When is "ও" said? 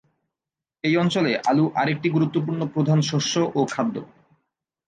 3.55-3.61